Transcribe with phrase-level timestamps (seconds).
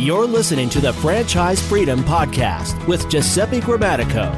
[0.00, 4.32] You're listening to the Franchise Freedom Podcast with Giuseppe Grammatico.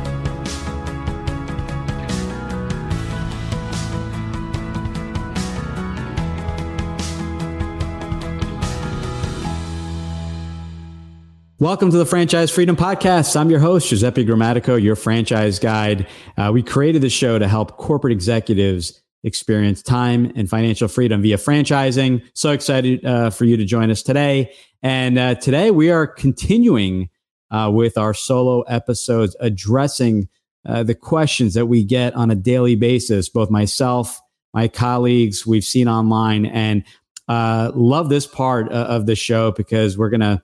[11.61, 13.37] Welcome to the Franchise Freedom Podcast.
[13.41, 16.09] I'm your host, Giuseppe Grammatico, your franchise guide.
[16.37, 21.37] Uh, we created the show to help corporate executives experience time and financial freedom via
[21.37, 22.23] franchising.
[22.35, 24.53] So excited uh, for you to join us today.
[24.83, 27.09] And uh, today we are continuing
[27.51, 30.29] uh, with our solo episodes addressing
[30.67, 34.21] uh, the questions that we get on a daily basis, both myself,
[34.55, 36.85] my colleagues, we've seen online, and
[37.29, 40.43] uh, love this part of the show because we're going to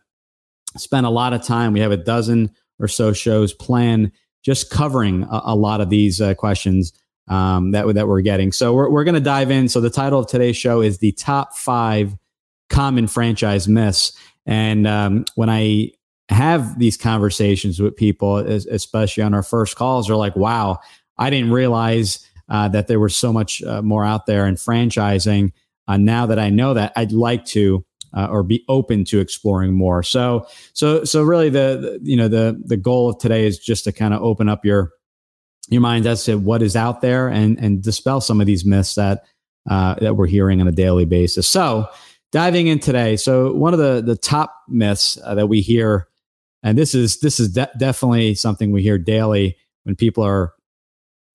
[0.77, 1.73] spend a lot of time.
[1.73, 4.13] We have a dozen or so shows planned
[4.45, 6.93] just covering a, a lot of these uh, questions
[7.29, 8.53] um, that, that we're getting.
[8.53, 9.69] So we're, we're going to dive in.
[9.69, 12.17] So the title of today's show is the top five
[12.69, 14.13] common franchise myths.
[14.47, 15.93] And um, when I
[16.29, 20.79] have these conversations with people, especially on our first calls, they're like, wow,
[21.17, 25.53] I didn't realize uh, that there was so much uh, more out there in franchising.
[25.87, 27.85] Uh, now that I know that, I'd like to
[28.17, 30.03] uh, or be open to exploring more.
[30.03, 33.85] So, so, so really, the, the you know the the goal of today is just
[33.85, 34.93] to kind of open up your
[35.69, 38.95] your mind as to what is out there and and dispel some of these myths
[38.95, 39.25] that
[39.69, 41.47] uh, that we're hearing on a daily basis.
[41.47, 41.89] So,
[42.33, 46.09] diving in today, so one of the the top myths uh, that we hear,
[46.63, 50.55] and this is this is de- definitely something we hear daily when people are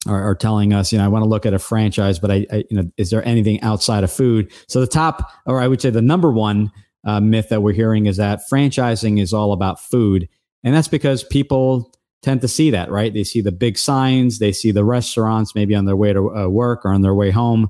[0.08, 2.46] are, are, telling us, you know, I want to look at a franchise, but I,
[2.52, 4.52] I, you know, is there anything outside of food?
[4.68, 6.74] So the top, or I would say the number one
[7.06, 10.28] uh, myth that we're hearing is that franchising is all about food,
[10.64, 11.94] and that's because people
[12.24, 13.14] tend to see that, right?
[13.14, 16.48] They see the big signs, they see the restaurants, maybe on their way to uh,
[16.48, 17.70] work or on their way home,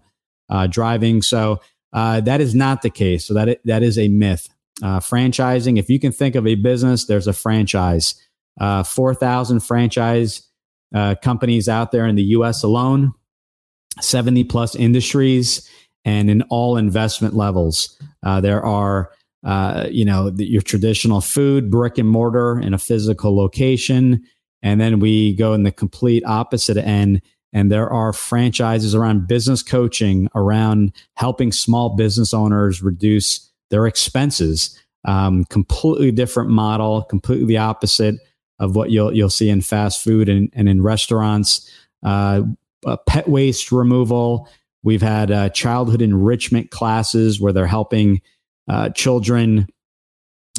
[0.50, 1.22] uh, driving.
[1.22, 1.60] So
[1.92, 3.26] uh, that is not the case.
[3.26, 4.48] So that that is a myth.
[4.82, 8.16] Uh, franchising, if you can think of a business, there's a franchise.
[8.60, 10.44] Uh, Four thousand franchise
[10.94, 13.14] uh, companies out there in the US alone,
[14.00, 15.68] 70 plus industries,
[16.06, 18.00] and in all investment levels.
[18.22, 19.12] There are,
[19.90, 24.24] you know, your traditional food, brick and mortar in a physical location.
[24.64, 27.22] And then we go in the complete opposite end.
[27.52, 34.80] And there are franchises around business coaching, around helping small business owners reduce their expenses.
[35.06, 38.16] Um, completely different model, completely opposite
[38.58, 41.70] of what you'll you'll see in fast food and, and in restaurants.
[42.02, 42.44] Uh,
[43.06, 44.48] pet waste removal.
[44.84, 48.22] We've had uh, childhood enrichment classes where they're helping
[48.68, 49.68] uh, children,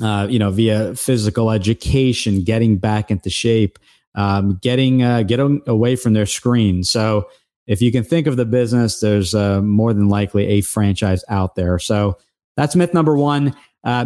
[0.02, 3.78] uh, you know, via physical education, getting back into shape,
[4.14, 6.84] um, getting uh, getting away from their screen.
[6.84, 7.28] So
[7.66, 11.78] if you can think of the business, there's more than likely a franchise out there.
[11.78, 12.18] So
[12.56, 13.56] that's myth number one.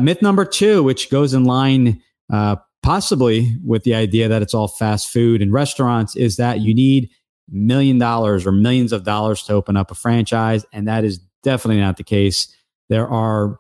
[0.00, 2.00] myth number two, which goes in line
[2.32, 6.74] uh, possibly with the idea that it's all fast food and restaurants, is that you
[6.74, 7.10] need
[7.50, 10.64] million dollars or millions of dollars to open up a franchise.
[10.72, 12.54] And that is definitely not the case.
[12.88, 13.58] There are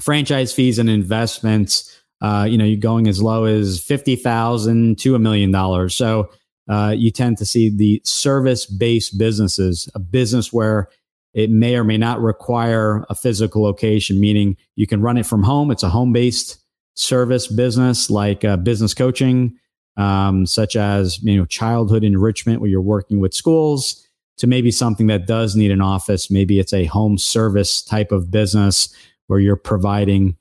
[0.00, 5.18] franchise fees and investments, uh, you know, you're going as low as 50,000 to a
[5.18, 5.94] million dollars.
[5.94, 6.30] So
[6.68, 10.88] uh, you tend to see the service based businesses, a business where
[11.32, 15.42] it may or may not require a physical location, meaning you can run it from
[15.42, 15.70] home.
[15.70, 16.58] It's a home based
[16.94, 19.56] service business like uh, business coaching,
[19.96, 24.06] um, such as you know childhood enrichment, where you're working with schools,
[24.38, 26.30] to maybe something that does need an office.
[26.30, 28.94] Maybe it's a home service type of business
[29.28, 30.36] where you're providing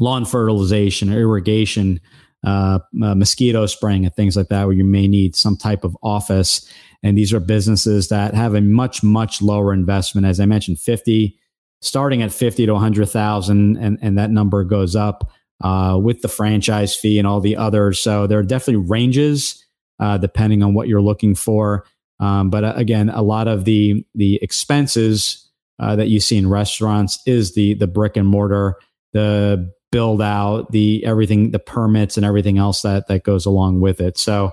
[0.00, 2.00] lawn fertilization, irrigation,
[2.44, 5.96] uh, uh, mosquito spraying, and things like that, where you may need some type of
[6.02, 6.68] office.
[7.02, 10.26] And these are businesses that have a much, much lower investment.
[10.26, 11.38] As I mentioned, 50,
[11.82, 15.30] starting at 50 to 100,000, and, and that number goes up
[15.62, 18.00] uh, with the franchise fee and all the others.
[18.00, 19.64] So there are definitely ranges
[19.98, 21.84] uh, depending on what you're looking for.
[22.18, 26.48] Um, but uh, again, a lot of the the expenses uh, that you see in
[26.48, 28.76] restaurants is the the brick and mortar,
[29.12, 34.00] the build out, the everything, the permits and everything else that that goes along with
[34.00, 34.18] it.
[34.18, 34.52] So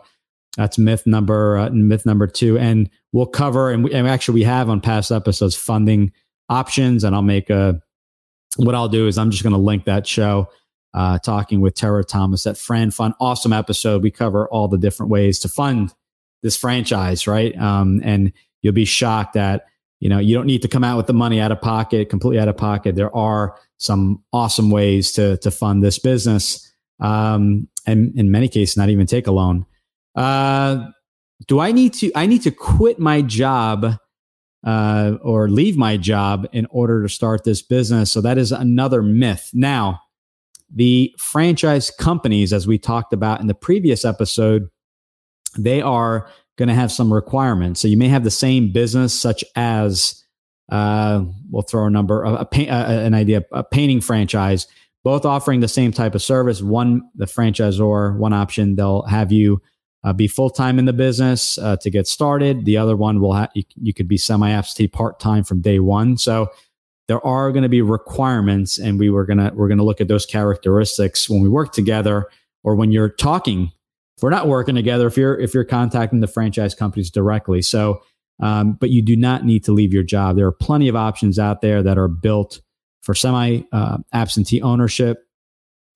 [0.56, 4.44] that's myth number uh, myth number two, and we'll cover and, we, and actually we
[4.44, 6.12] have on past episodes funding
[6.50, 7.82] options, and I'll make a
[8.58, 10.50] what I'll do is I'm just going to link that show
[10.94, 13.14] uh, talking with Tara Thomas at FranFund.
[13.20, 14.02] Awesome episode.
[14.02, 15.94] We cover all the different ways to fund
[16.42, 17.56] this franchise, right?
[17.58, 19.66] Um, and you'll be shocked that
[20.00, 22.40] you know you don't need to come out with the money out of pocket, completely
[22.40, 22.96] out of pocket.
[22.96, 28.78] There are some awesome ways to to fund this business, um, and in many cases,
[28.78, 29.66] not even take a loan.
[30.16, 30.88] Uh,
[31.48, 32.12] do I need to?
[32.16, 33.98] I need to quit my job
[34.66, 38.12] uh, or leave my job in order to start this business.
[38.12, 39.52] So that is another myth.
[39.54, 40.02] Now,
[40.74, 44.70] the franchise companies, as we talked about in the previous episode,
[45.58, 47.80] they are going to have some requirements.
[47.80, 50.24] So you may have the same business, such as
[50.70, 54.68] uh, we'll throw a number, a, a paint, an idea, a painting franchise,
[55.04, 56.62] both offering the same type of service.
[56.62, 59.62] One, the franchisor, one option, they'll have you
[60.04, 62.66] uh, be full time in the business uh, to get started.
[62.66, 65.80] The other one will have you, you could be semi absentee part time from day
[65.80, 66.18] one.
[66.18, 66.50] So
[67.08, 70.26] there are going to be requirements, and we were gonna we're gonna look at those
[70.26, 72.28] characteristics when we work together
[72.64, 73.72] or when you're talking.
[74.18, 78.02] If we're not working together, if you're if you're contacting the franchise companies directly, so
[78.40, 80.36] um, but you do not need to leave your job.
[80.36, 82.62] There are plenty of options out there that are built
[83.02, 85.24] for semi uh, absentee ownership,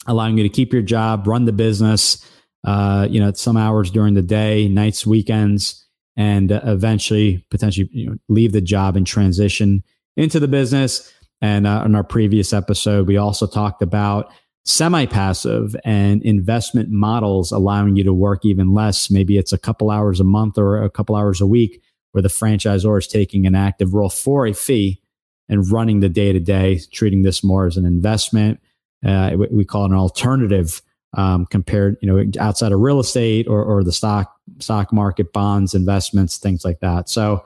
[0.08, 2.24] allowing you to keep your job, run the business,
[2.64, 7.90] uh, you know, at some hours during the day, nights, weekends, and uh, eventually potentially
[7.92, 9.84] you know, leave the job and transition
[10.16, 11.12] into the business.
[11.42, 14.32] And uh, in our previous episode, we also talked about
[14.66, 19.10] semi passive and investment models allowing you to work even less.
[19.10, 21.82] Maybe it's a couple hours a month or a couple hours a week
[22.12, 25.02] where the franchisor is taking an active role for a fee
[25.50, 28.60] and running the day to day, treating this more as an investment.
[29.06, 30.82] Uh, we call it an alternative
[31.18, 35.74] um, compared, you know, outside of real estate or, or the stock stock market, bonds,
[35.74, 37.10] investments, things like that.
[37.10, 37.44] So,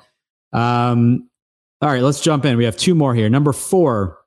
[0.53, 1.29] um,
[1.81, 2.57] all right, let's jump in.
[2.57, 3.29] We have two more here.
[3.29, 4.19] Number four,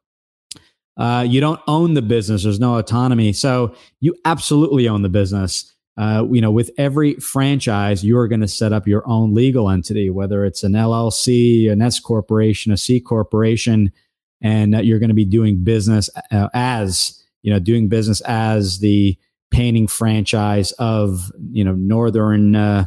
[0.98, 2.42] uh, you don't own the business.
[2.42, 3.32] There's no autonomy.
[3.32, 5.72] So you absolutely own the business.
[5.96, 9.70] Uh, you know, with every franchise, you are going to set up your own legal
[9.70, 13.92] entity, whether it's an LLC, an S corporation, a C corporation,
[14.40, 19.16] and you're going to be doing business uh, as you know, doing business as the
[19.50, 22.86] painting franchise of you know northern uh,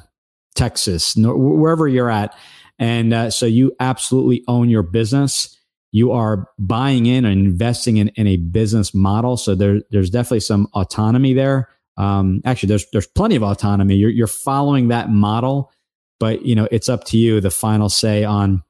[0.56, 2.36] Texas, no, wherever you're at.
[2.78, 5.58] And uh, so you absolutely own your business.
[5.92, 9.38] You are buying in and investing in, in a business model.
[9.38, 11.70] So there, there's definitely some autonomy there.
[11.98, 13.96] Um, actually, there's there's plenty of autonomy.
[13.96, 15.72] You're you're following that model,
[16.20, 17.42] but you know it's up to you.
[17.42, 18.64] The final say on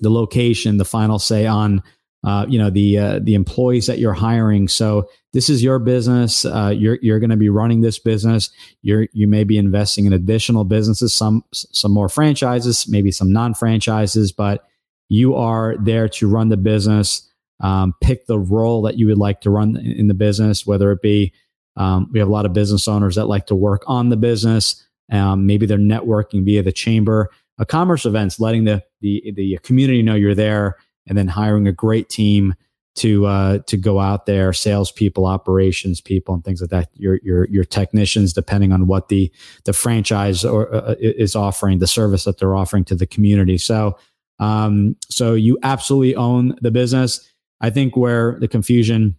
[0.00, 1.82] the location, the final say on
[2.24, 4.68] uh, you know the uh, the employees that you're hiring.
[4.68, 6.44] So this is your business.
[6.44, 8.50] Uh, you're you're going to be running this business.
[8.82, 13.54] You're you may be investing in additional businesses, some some more franchises, maybe some non
[13.54, 14.64] franchises, but
[15.12, 17.28] you are there to run the business.
[17.60, 21.02] Um, pick the role that you would like to run in the business, whether it
[21.02, 21.32] be
[21.76, 24.82] um, we have a lot of business owners that like to work on the business.
[25.10, 30.02] Um, maybe they're networking via the chamber, a commerce events, letting the the the community
[30.02, 30.76] know you're there
[31.06, 32.54] and then hiring a great team
[32.94, 36.88] to uh, to go out there, salespeople, operations people, and things like that.
[36.94, 39.30] Your your your technicians, depending on what the
[39.64, 43.58] the franchise or uh, is offering, the service that they're offering to the community.
[43.58, 43.98] So
[44.42, 47.28] um, so you absolutely own the business.
[47.60, 49.16] I think where the confusion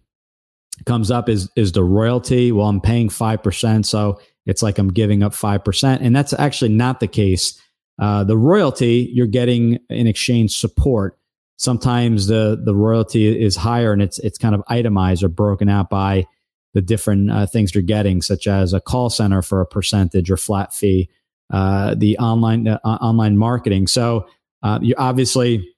[0.86, 2.52] comes up is is the royalty.
[2.52, 6.32] Well, I'm paying five percent, so it's like I'm giving up five percent, and that's
[6.32, 7.60] actually not the case.
[7.98, 11.16] Uh, the royalty you're getting in exchange support
[11.56, 15.88] sometimes the the royalty is higher and it's it's kind of itemized or broken out
[15.88, 16.26] by
[16.74, 20.36] the different uh, things you're getting, such as a call center for a percentage or
[20.36, 21.08] flat fee,
[21.50, 23.86] uh, the online uh, online marketing.
[23.86, 24.26] So
[24.64, 25.70] uh, you obviously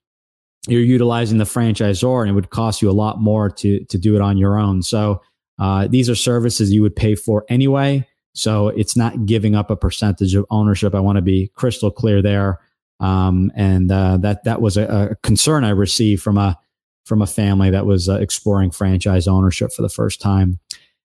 [0.69, 4.15] you're utilizing the franchisor, and it would cost you a lot more to to do
[4.15, 4.83] it on your own.
[4.83, 5.21] So
[5.59, 8.07] uh, these are services you would pay for anyway.
[8.35, 10.95] So it's not giving up a percentage of ownership.
[10.95, 12.61] I want to be crystal clear there.
[13.01, 16.59] Um, and uh, that that was a, a, concern I received from a
[17.05, 20.59] from a family that was uh, exploring franchise ownership for the first time.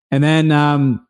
[0.09, 1.07] And then, um,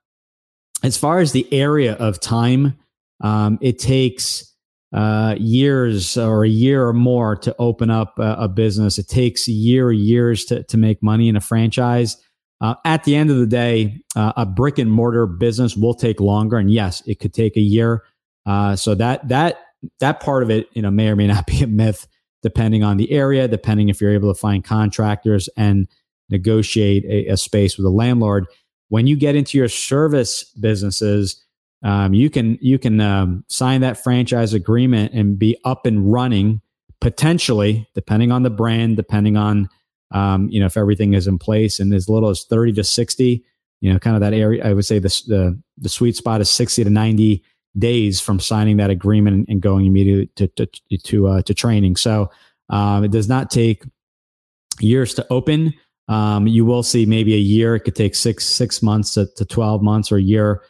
[0.83, 2.77] as far as the area of time,
[3.21, 4.50] um, it takes
[4.93, 8.97] uh, years or a year or more to open up a, a, business.
[8.97, 12.17] It takes a year or years to to make money in a franchise.
[12.59, 16.19] Uh, at the end of the day, uh, a brick and mortar business will take
[16.19, 18.03] longer, and yes, it could take a year.
[18.45, 19.59] Uh, so that that
[19.99, 22.07] that part of it, you know, may or may not be a myth,
[22.43, 25.87] depending on the area, depending if you're able to find contractors and
[26.29, 28.45] negotiate a, a space with a landlord.
[28.89, 31.41] When you get into your service businesses,
[31.83, 36.61] um, you can you can um, sign that franchise agreement and be up and running
[36.99, 39.67] potentially, depending on the brand, depending on
[40.11, 43.43] um, you know if everything is in place, and as little as thirty to sixty,
[43.81, 44.65] you know, kind of that area.
[44.65, 47.43] I would say the the, the sweet spot is sixty to ninety
[47.77, 51.95] days from signing that agreement and going immediately to to to, uh, to training.
[51.95, 52.29] So
[52.69, 53.83] um, it does not take
[54.79, 55.73] years to open.
[56.07, 57.75] Um, you will see maybe a year.
[57.75, 60.61] It could take six six months to, to twelve months or a year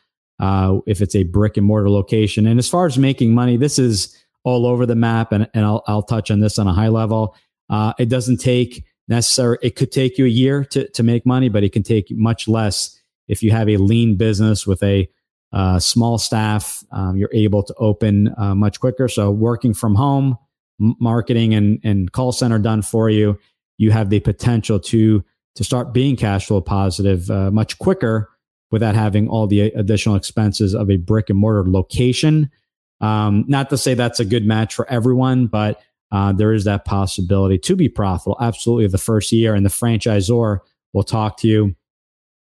[0.41, 2.47] uh, if it's a brick and mortar location.
[2.47, 5.83] And as far as making money, this is all over the map, and, and I'll,
[5.87, 7.35] I'll touch on this on a high level.
[7.69, 9.59] Uh, it doesn't take necessary.
[9.61, 12.47] It could take you a year to, to make money, but it can take much
[12.47, 15.07] less if you have a lean business with a
[15.53, 16.83] uh, small staff.
[16.91, 19.07] Um, you're able to open uh, much quicker.
[19.07, 20.37] So working from home,
[20.81, 23.37] m- marketing and, and call center done for you,
[23.77, 25.23] you have the potential to
[25.55, 28.30] to start being cash flow positive uh, much quicker
[28.71, 32.49] without having all the additional expenses of a brick and mortar location.
[33.01, 36.85] Um, not to say that's a good match for everyone, but uh, there is that
[36.85, 39.53] possibility to be profitable absolutely the first year.
[39.53, 40.59] And the franchisor
[40.93, 41.75] will talk to you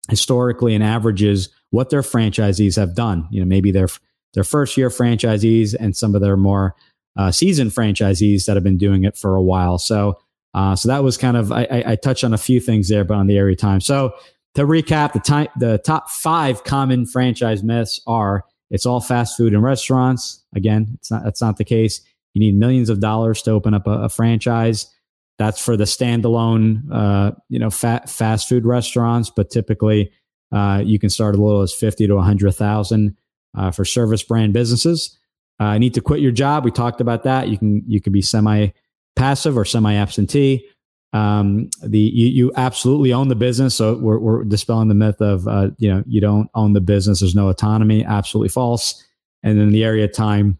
[0.09, 3.27] historically and averages what their franchisees have done.
[3.31, 3.87] You know, maybe their
[4.33, 6.75] their first year franchisees and some of their more
[7.17, 9.77] uh, seasoned franchisees that have been doing it for a while.
[9.77, 10.19] So,
[10.53, 13.15] uh, so that was kind of I, I, touched on a few things there, but
[13.15, 13.81] on the area time.
[13.81, 14.13] So
[14.59, 19.53] to recap, the time the top five common franchise myths are it's all fast food
[19.53, 20.43] and restaurants.
[20.55, 22.01] Again, it's not that's not the case.
[22.33, 24.93] You need millions of dollars to open up a, a franchise.
[25.37, 29.29] That's for the standalone, uh, you know, fat, fast food restaurants.
[29.29, 30.11] But typically,
[30.51, 33.17] uh, you can start a little as fifty to hundred thousand
[33.57, 35.17] uh, for service brand businesses.
[35.59, 36.65] Uh, need to quit your job.
[36.65, 37.47] We talked about that.
[37.47, 38.69] You can you can be semi
[39.15, 40.67] passive or semi absentee.
[41.11, 43.75] Um, the you, you, absolutely own the business.
[43.75, 47.21] So we're, we're dispelling the myth of uh, you know you don't own the business.
[47.21, 48.05] There's no autonomy.
[48.05, 49.03] Absolutely false.
[49.41, 50.59] And then the area of time,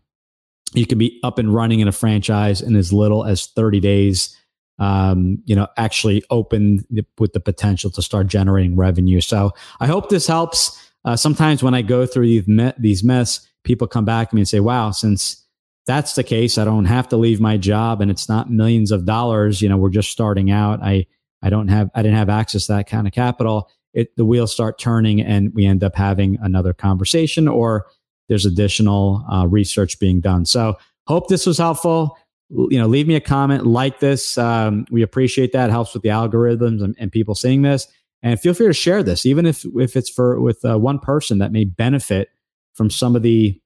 [0.73, 4.35] you can be up and running in a franchise in as little as 30 days.
[4.79, 6.85] Um, you know, actually open
[7.17, 9.19] with the potential to start generating revenue.
[9.19, 9.51] So
[9.81, 10.89] I hope this helps.
[11.03, 14.47] Uh, sometimes when I go through these these myths, people come back to me and
[14.47, 15.45] say, "Wow, since
[15.89, 19.05] that's the case, I don't have to leave my job, and it's not millions of
[19.05, 19.59] dollars.
[19.59, 20.83] You know, we're just starting out.
[20.83, 21.07] I
[21.41, 23.71] I don't have I didn't have access to that kind of capital.
[23.91, 27.87] It the wheels start turning, and we end up having another conversation or
[28.27, 30.45] there's additional uh, research being done.
[30.45, 30.77] So
[31.07, 32.15] hope this was helpful.
[32.51, 34.37] You know, leave me a comment, like this.
[34.37, 35.69] Um, we appreciate that.
[35.69, 37.87] It helps with the algorithms and, and, people seeing this.
[38.21, 41.39] And feel free to share this, even if if it's for with uh, one person
[41.39, 42.29] that may benefit
[42.75, 43.59] from some of the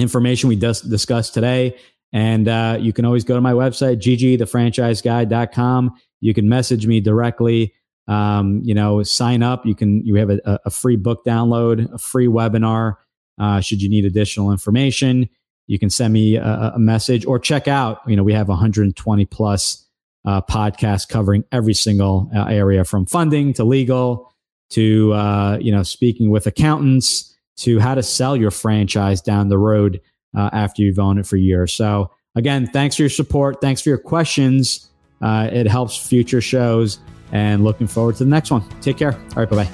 [0.00, 1.76] information we dis- discussed today.
[2.12, 5.94] And uh, you can always go to my website, ggthefranchiseguide.com.
[6.20, 7.74] You can message me directly.
[8.08, 9.64] Um, you know, sign up.
[9.64, 12.96] You can you have a, a free book download, a free webinar.
[13.38, 15.28] Uh, should you need additional information,
[15.66, 18.00] you can send me a, a, message or check out.
[18.06, 19.86] You know, we have 120 plus
[20.24, 24.34] uh, podcasts covering every single uh, area from funding to legal
[24.70, 29.58] to uh, you know speaking with accountants to how to sell your franchise down the
[29.58, 30.00] road
[30.36, 31.74] uh, after you've owned it for years.
[31.74, 33.60] So again, thanks for your support.
[33.60, 34.88] Thanks for your questions.
[35.20, 36.98] Uh, it helps future shows
[37.32, 38.62] and looking forward to the next one.
[38.80, 39.12] Take care.
[39.12, 39.50] All right.
[39.50, 39.70] Bye bye.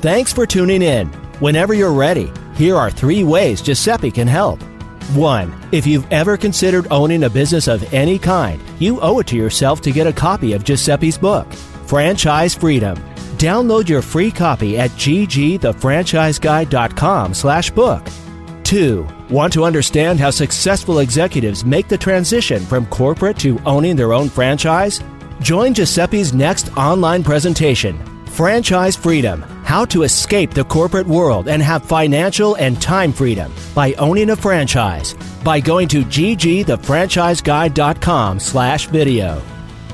[0.00, 1.08] Thanks for tuning in.
[1.40, 4.62] Whenever you're ready, here are three ways Giuseppe can help.
[5.14, 5.68] 1.
[5.72, 9.80] If you've ever considered owning a business of any kind, you owe it to yourself
[9.82, 11.52] to get a copy of Giuseppe's book,
[11.86, 12.96] Franchise Freedom.
[13.38, 18.06] Download your free copy at ggthefranchiseguide.com slash book.
[18.64, 19.06] 2.
[19.30, 24.28] Want to understand how successful executives make the transition from corporate to owning their own
[24.28, 25.00] franchise?
[25.40, 31.84] Join Giuseppe's next online presentation, Franchise Freedom How to Escape the Corporate World and Have
[31.84, 35.14] Financial and Time Freedom by Owning a Franchise
[35.44, 39.42] by going to ggthefranchiseguide.com slash video.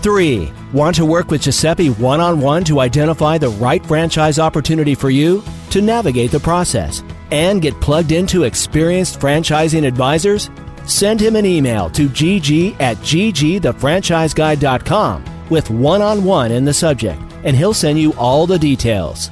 [0.03, 0.53] 3.
[0.73, 5.09] Want to work with Giuseppe one on one to identify the right franchise opportunity for
[5.11, 5.43] you?
[5.71, 10.51] To navigate the process and get plugged into experienced franchising advisors?
[10.85, 17.23] Send him an email to gg at ggthefranchiseguide.com with one on one in the subject
[17.45, 19.31] and he'll send you all the details.